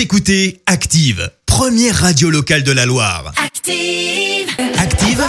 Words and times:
Vous 0.00 0.04
écoutez 0.04 0.62
Active, 0.64 1.30
première 1.44 1.94
radio 1.94 2.30
locale 2.30 2.62
de 2.62 2.72
la 2.72 2.86
Loire. 2.86 3.34
Active. 3.36 4.48
Active, 4.78 5.22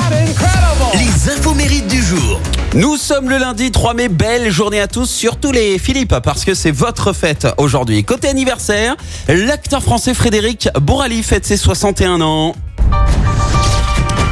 les 0.94 1.30
infos 1.30 1.54
mérites 1.54 1.90
du 1.90 2.02
jour. 2.02 2.40
Nous 2.74 2.96
sommes 2.96 3.30
le 3.30 3.38
lundi 3.38 3.70
3 3.72 3.96
mai, 3.96 4.08
belle 4.08 4.50
journée 4.50 4.80
à 4.80 4.88
tous, 4.88 5.08
surtout 5.08 5.52
les 5.52 5.78
Philippe, 5.78 6.16
parce 6.24 6.46
que 6.46 6.54
c'est 6.54 6.72
votre 6.72 7.12
fête 7.12 7.48
aujourd'hui. 7.58 8.06
Côté 8.06 8.30
anniversaire, 8.30 8.96
l'acteur 9.28 9.84
français 9.84 10.14
Frédéric 10.14 10.70
Bourali 10.80 11.22
fête 11.22 11.46
ses 11.46 11.58
61 11.58 12.22
ans. 12.22 12.56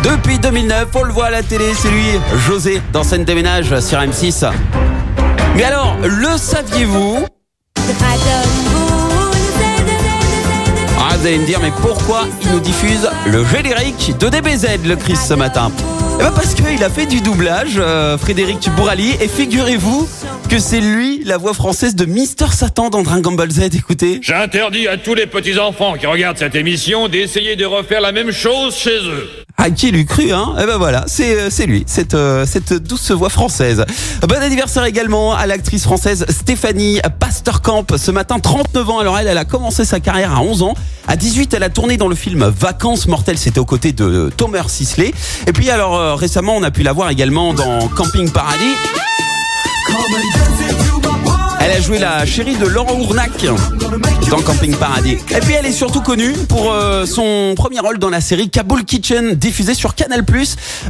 Depuis 0.04 0.40
2009, 0.40 0.88
on 0.96 1.04
le 1.04 1.12
voit 1.12 1.26
à 1.26 1.32
la 1.32 1.44
télé, 1.44 1.74
c'est 1.78 1.92
lui, 1.92 2.06
José, 2.48 2.82
dans 2.94 3.04
scène 3.04 3.26
des 3.26 3.36
ménages 3.36 3.78
sur 3.82 4.00
M6. 4.00 4.50
Mais 5.58 5.66
alors, 5.66 5.98
le 6.02 6.38
saviez-vous? 6.38 7.26
Vous 11.20 11.28
allez 11.28 11.38
me 11.40 11.46
dire, 11.46 11.60
mais 11.62 11.72
pourquoi 11.82 12.26
il 12.42 12.52
nous 12.52 12.62
diffuse 12.62 13.10
le 13.28 13.44
générique 13.44 14.14
de 14.20 14.30
DBZ, 14.30 14.86
le 14.86 14.96
Chris, 14.96 15.18
ce 15.18 15.34
matin 15.34 15.70
Eh 16.18 16.24
ben 16.24 16.32
parce 16.32 16.54
qu'il 16.54 16.82
a 16.82 16.90
fait 16.90 17.08
du 17.08 17.20
doublage, 17.20 17.74
euh, 17.78 18.18
Frédéric 18.18 18.70
Bourali, 18.78 19.16
et 19.20 19.28
figurez-vous 19.28 20.08
que 20.50 20.60
c'est 20.60 20.80
lui, 20.80 21.22
la 21.26 21.36
voix 21.38 21.54
française 21.54 21.94
de 21.96 22.06
Mister 22.06 22.46
Satan 22.54 22.90
dans 22.90 23.02
Dragon 23.02 23.34
Ball 23.34 23.52
Z, 23.52 23.76
écoutez. 23.76 24.20
J'interdis 24.22 24.88
à 24.88 24.96
tous 24.96 25.14
les 25.14 25.28
petits-enfants 25.28 25.96
qui 26.00 26.06
regardent 26.06 26.38
cette 26.38 26.56
émission 26.56 27.10
d'essayer 27.10 27.58
de 27.58 27.66
refaire 27.66 28.00
la 28.00 28.14
même 28.14 28.32
chose 28.32 28.78
chez 28.78 28.98
eux. 28.98 29.28
Ah, 29.62 29.72
qui 29.72 29.92
l'eût 29.92 30.06
cru, 30.06 30.32
hein? 30.32 30.56
Eh 30.58 30.66
ben 30.66 30.78
voilà, 30.78 31.04
c'est 31.08 31.38
euh, 31.38 31.66
lui, 31.66 31.84
cette, 31.86 32.14
euh, 32.14 32.46
cette 32.46 32.72
douce 32.72 33.12
voix 33.12 33.28
française. 33.28 33.84
Bon 34.26 34.42
anniversaire 34.42 34.86
également 34.86 35.36
à 35.36 35.48
l'actrice 35.48 35.84
française 35.84 36.26
Stéphanie 36.30 37.02
Pasterkamp. 37.20 37.86
Ce 37.98 38.10
matin, 38.10 38.40
39 38.40 38.90
ans. 38.90 39.00
Alors 39.00 39.18
elle, 39.18 39.28
elle 39.28 39.38
a 39.38 39.44
commencé 39.44 39.84
sa 39.84 40.00
carrière 40.00 40.34
à 40.34 40.42
11 40.42 40.64
ans. 40.64 40.76
À 41.10 41.18
18, 41.18 41.54
elle 41.56 41.64
a 41.64 41.70
tourné 41.70 41.98
dans 41.98 42.08
le 42.08 42.16
film 42.16 42.46
Vacances 42.46 43.06
mortelles. 43.08 43.38
C'était 43.38 43.60
aux 43.60 43.66
côtés 43.66 43.92
de 43.92 44.32
Thomas 44.38 44.64
Sisley. 44.70 45.14
Et 45.46 45.52
puis 45.52 45.70
alors 45.70 45.98
euh, 45.98 46.16
récemment, 46.16 46.56
on 46.56 46.64
a 46.64 46.72
pu 46.72 46.82
la 46.84 46.94
voir 46.94 47.10
également 47.10 47.54
dans 47.54 47.90
Camping 47.90 48.32
Paradis. 48.32 48.76
Elle 51.62 51.72
a 51.72 51.82
joué 51.82 52.00
la 52.00 52.26
chérie 52.26 52.56
de 52.56 52.66
Laurent 52.66 52.98
Ournac 53.00 53.46
dans 54.30 54.42
Camping 54.42 54.76
Paradis. 54.76 55.18
Et 55.36 55.40
puis 55.42 55.54
elle 55.54 55.66
est 55.66 55.74
surtout 55.74 56.02
connue 56.02 56.34
pour 56.48 56.72
euh, 56.72 57.06
son 57.06 57.54
premier 57.56 57.80
rôle 57.80 57.98
dans 57.98 58.10
la 58.10 58.22
série 58.22 58.50
Kabul 58.50 58.86
Kitchen 58.86 59.34
diffusée 59.36 59.74
sur 59.74 59.96
Canal+. 59.96 60.24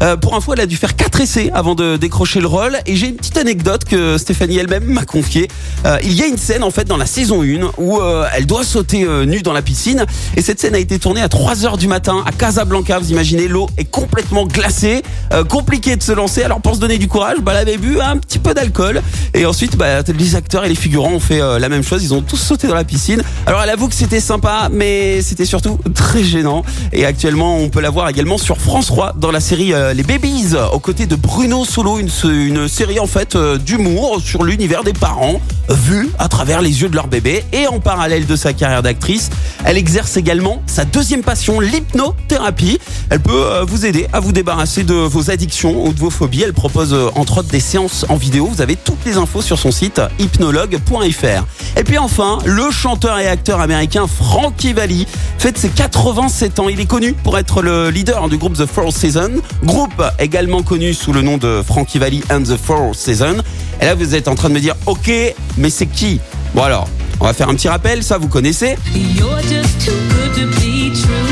Euh, 0.02 0.18
pour 0.18 0.36
info, 0.36 0.54
elle 0.54 0.62
a 0.62 0.66
dû 0.66 0.78
faire 0.78 0.96
quatre 0.96 1.22
essais 1.22 1.50
avant 1.54 1.74
de 1.74 1.98
décrocher 1.98 2.40
le 2.40 2.48
rôle. 2.48 2.78
Et 2.86 2.96
j'ai 2.96 3.08
une 3.08 3.16
petite 3.16 3.38
anecdote 3.38 3.86
que 3.86 4.18
Stéphanie 4.18 4.58
elle-même 4.58 4.86
m'a 4.86 5.06
confiée. 5.06 5.48
Euh, 5.86 5.98
il 6.04 6.14
y 6.14 6.22
a 6.22 6.28
une 6.28 6.38
scène 6.38 6.64
en 6.64 6.72
fait 6.72 6.86
dans 6.86 6.98
la 6.98 7.06
saison 7.06 7.42
1 7.42 7.72
où 7.78 8.00
elle 8.34 8.46
doit 8.46 8.64
sauter 8.64 9.08
nue 9.26 9.42
dans 9.42 9.54
la 9.54 9.62
piscine. 9.62 10.06
Et 10.38 10.42
cette 10.42 10.60
scène 10.60 10.76
a 10.76 10.80
été 10.80 11.00
tournée 11.00 11.22
à 11.22 11.30
3 11.30 11.66
heures 11.66 11.78
du 11.78 11.88
matin 11.88 12.24
à 12.28 12.32
Casablanca. 12.32 13.00
Vous 13.00 13.12
imaginez, 13.12 13.48
l'eau 13.48 13.68
est 13.78 13.90
complètement 13.90 14.46
glacée. 14.46 15.04
Euh, 15.32 15.44
compliqué 15.44 15.96
de 15.96 16.04
se 16.04 16.12
lancer. 16.12 16.44
Alors 16.44 16.62
pour 16.62 16.76
se 16.76 16.80
donner 16.80 16.98
du 16.98 17.08
courage, 17.08 17.38
bah, 17.42 17.52
elle 17.54 17.70
avait 17.70 17.78
bu 17.78 18.00
un 18.02 18.18
petit 18.18 18.40
peu 18.40 18.54
d'alcool. 18.54 19.02
Et 19.34 19.46
ensuite, 19.46 19.76
bah, 19.78 20.02
les 20.02 20.36
acteurs 20.36 20.66
et 20.66 20.70
les 20.70 20.76
figurants 20.76 21.14
ont 21.14 21.20
fait 21.20 21.42
euh, 21.42 21.60
la 21.60 21.70
même 21.70 21.84
chose. 21.84 22.04
Ils 22.04 22.14
ont 22.14 22.22
tous 22.22 22.38
sauté 22.38 22.68
dans 22.68 22.76
la 22.76 22.84
piscine. 22.84 23.22
Alors 23.46 23.62
elle 23.62 23.70
avoue 23.70 23.88
que 23.88 23.96
c'était 23.96 24.20
sympa, 24.20 24.70
mais 24.72 25.22
c'était 25.22 25.46
surtout 25.46 25.80
très 25.94 26.24
gênant. 26.24 26.64
Et 26.94 27.06
actuellement, 27.06 27.58
on 27.58 27.70
peut 27.70 27.82
la 27.82 27.92
voir 27.92 28.10
également 28.10 28.38
sur 28.38 28.58
France 28.58 28.88
3 28.88 29.14
dans 29.18 29.32
la 29.32 29.40
série 29.40 29.74
euh, 29.74 29.94
Les 29.94 30.04
Babies, 30.04 30.56
aux 30.74 30.80
côtés 30.80 31.06
de 31.06 31.16
Bruno 31.16 31.64
Solo, 31.64 32.00
une, 32.00 32.10
une 32.24 32.68
série 32.68 33.00
en 33.00 33.08
fait 33.08 33.38
d'humour 33.38 34.22
sur 34.24 34.44
l'univers 34.44 34.84
des 34.84 34.94
parents, 34.94 35.42
vu 35.70 36.10
à 36.18 36.28
travers 36.28 36.62
les 36.62 36.82
yeux 36.82 36.90
de 36.90 36.96
leur 36.96 37.08
bébé. 37.08 37.44
Et 37.54 37.68
en 37.68 37.80
parallèle 37.80 38.26
de 38.26 38.36
sa 38.36 38.54
carrière 38.54 38.82
d'actrice, 38.82 39.30
elle 39.64 39.78
exerce 39.78 40.18
également 40.18 40.62
sa 40.66 40.86
deuxième 40.86 41.22
passion, 41.22 41.60
l'hypnothérapie. 41.60 42.80
Elle 43.10 43.20
peut 43.20 43.62
vous 43.68 43.86
aider 43.86 44.08
à 44.12 44.20
vous 44.20 44.32
débarrasser 44.32 44.84
de 44.84 44.94
vos 44.94 45.19
addictions 45.28 45.86
ou 45.86 45.94
de 45.94 46.00
vos 46.00 46.10
phobies. 46.10 46.44
Elle 46.44 46.54
propose 46.54 46.94
euh, 46.94 47.10
entre 47.16 47.40
autres 47.40 47.50
des 47.50 47.60
séances 47.60 48.06
en 48.10 48.16
vidéo. 48.16 48.46
Vous 48.46 48.62
avez 48.62 48.76
toutes 48.76 49.06
les 49.06 49.18
infos 49.18 49.42
sur 49.42 49.60
son 49.60 49.72
site 49.72 50.02
hypnologue.fr. 50.20 51.46
Et 51.78 51.84
puis 51.84 51.98
enfin, 51.98 52.40
le 52.46 52.72
chanteur 52.72 53.20
et 53.20 53.28
acteur 53.28 53.60
américain 53.60 54.06
Frankie 54.08 54.74
Valli 54.74 55.08
fête 55.38 55.58
ses 55.58 55.70
87 55.70 56.60
ans. 56.60 56.70
Il 56.70 56.80
est 56.80 56.86
connu 56.86 57.14
pour 57.14 57.38
être 57.38 57.62
le 57.62 57.90
leader 57.90 58.30
du 58.30 58.38
groupe 58.38 58.58
The 58.58 58.66
Four 58.66 58.94
Seasons, 58.94 59.42
groupe 59.64 60.02
également 60.20 60.64
connu 60.64 60.94
sous 60.94 61.14
le 61.14 61.22
nom 61.22 61.38
de 61.38 61.62
Frankie 61.66 62.00
Valli 62.00 62.24
and 62.32 62.44
the 62.44 62.58
Four 62.58 62.96
Seasons. 62.96 63.42
Et 63.82 63.86
là, 63.86 63.96
vous 63.96 64.16
êtes 64.16 64.28
en 64.28 64.36
train 64.36 64.50
de 64.50 64.54
me 64.54 64.60
dire, 64.60 64.76
ok, 64.86 65.12
mais 65.58 65.70
c'est 65.70 65.88
qui? 65.88 66.20
Bon 66.54 66.64
alors, 66.64 66.88
on 67.20 67.26
va 67.26 67.34
faire 67.34 67.50
un 67.50 67.56
petit 67.56 67.70
rappel, 67.70 68.04
ça 68.04 68.18
vous 68.18 68.28
connaissez? 68.28 68.76
You're 68.96 69.40
just 69.42 69.86
too 69.86 69.92
good 70.10 70.34
to 70.36 70.48
be 70.60 70.94
true. 70.94 71.29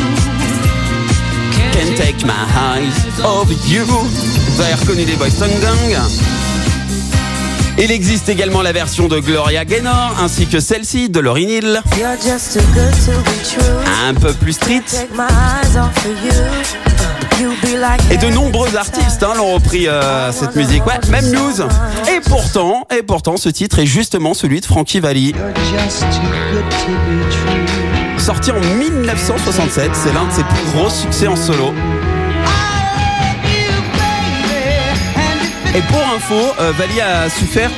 Can't 1.77 1.95
take 1.95 2.25
my 2.25 2.33
eyes 2.55 3.23
off 3.23 3.49
you. 3.69 3.85
Vous 3.85 4.61
avez 4.61 4.73
reconnu 4.73 5.05
les 5.05 5.15
Boys 5.15 5.29
Gang 5.39 5.95
Il 7.77 7.91
existe 7.91 8.29
également 8.29 8.63
la 8.63 8.71
version 8.71 9.07
de 9.07 9.19
Gloria 9.19 9.63
Gaynor 9.63 10.15
ainsi 10.19 10.47
que 10.47 10.59
celle-ci 10.59 11.09
de 11.09 11.19
Lauryn 11.19 11.47
Hill. 11.47 11.81
Un 14.07 14.13
peu 14.15 14.33
plus 14.33 14.53
street. 14.53 14.81
Like 17.79 18.01
Et 18.09 18.17
de 18.17 18.29
nombreux 18.31 18.75
artistes 18.75 19.21
hein, 19.21 19.33
l'ont 19.37 19.53
repris 19.53 19.87
euh, 19.87 20.31
cette 20.31 20.55
musique. 20.55 20.83
Ouais, 20.87 20.99
même 21.11 21.29
news. 21.29 21.61
Et 22.11 22.21
pourtant, 22.21 22.87
et 22.89 23.03
pourtant, 23.03 23.37
ce 23.37 23.49
titre 23.49 23.77
est 23.77 23.85
justement 23.85 24.33
celui 24.33 24.61
de 24.61 24.65
Frankie 24.65 24.99
Valli. 24.99 25.35
Sorti 28.27 28.51
en 28.51 28.59
1967, 28.59 29.91
c'est 29.93 30.13
l'un 30.13 30.25
de 30.27 30.31
ses 30.33 30.43
plus 30.43 30.71
gros 30.73 30.89
succès 30.89 31.27
en 31.27 31.37
solo. 31.37 31.73
Et 35.73 35.81
pour 35.83 36.01
info, 36.13 36.53
euh, 36.59 36.73
Valli 36.77 36.99
a 36.99 37.29
souffert 37.29 37.71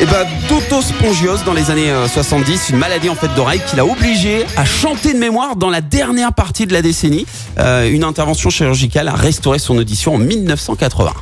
eh 0.00 0.06
ben, 0.06 0.26
d'autospongiose 0.48 1.44
dans 1.44 1.52
les 1.52 1.70
années 1.70 1.92
euh, 1.92 2.08
70, 2.08 2.70
une 2.70 2.78
maladie 2.78 3.10
en 3.10 3.14
fait 3.14 3.32
d'oreille 3.36 3.62
qui 3.64 3.76
l'a 3.76 3.86
obligé 3.86 4.44
à 4.56 4.64
chanter 4.64 5.14
de 5.14 5.20
mémoire 5.20 5.54
dans 5.54 5.70
la 5.70 5.80
dernière 5.80 6.32
partie 6.32 6.66
de 6.66 6.72
la 6.72 6.82
décennie. 6.82 7.24
Euh, 7.60 7.88
une 7.88 8.02
intervention 8.02 8.50
chirurgicale 8.50 9.06
a 9.06 9.14
restauré 9.14 9.60
son 9.60 9.78
audition 9.78 10.16
en 10.16 10.18
1980. 10.18 11.12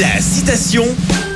La 0.00 0.20
citation 0.20 0.84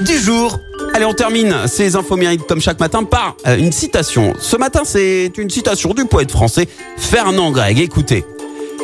du 0.03 0.17
jour. 0.17 0.61
Allez, 0.93 1.05
on 1.05 1.15
termine 1.15 1.55
ces 1.67 1.95
infos 1.95 2.17
mérites 2.17 2.47
comme 2.47 2.61
chaque 2.61 2.81
matin 2.81 3.05
par 3.05 3.37
euh, 3.47 3.57
une 3.57 3.73
citation. 3.73 4.35
Ce 4.41 4.57
matin, 4.57 4.83
c'est 4.85 5.33
une 5.39 5.49
citation 5.49 5.95
du 5.95 6.05
poète 6.05 6.31
français 6.31 6.69
Fernand 6.97 7.53
Gregg. 7.53 7.79
Écoutez, 7.79 8.25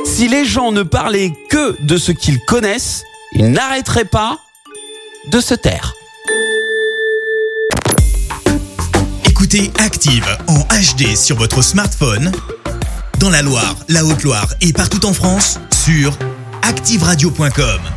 si 0.04 0.28
les 0.28 0.44
gens 0.44 0.70
ne 0.72 0.82
parlaient 0.82 1.32
que 1.50 1.76
de 1.82 1.96
ce 1.96 2.12
qu'ils 2.12 2.40
connaissent, 2.46 3.02
ils 3.32 3.50
n'arrêteraient 3.50 4.04
pas 4.04 4.38
de 5.30 5.40
se 5.40 5.54
taire. 5.54 5.94
Écoutez 9.28 9.70
Active 9.78 10.26
en 10.46 10.60
HD 10.60 11.16
sur 11.16 11.36
votre 11.36 11.62
smartphone, 11.62 12.30
dans 13.18 13.30
la 13.30 13.42
Loire, 13.42 13.76
la 13.88 14.04
Haute-Loire 14.04 14.48
et 14.60 14.72
partout 14.72 15.04
en 15.06 15.12
France, 15.12 15.58
sur 15.84 16.16
activeradio.com. 16.62 17.95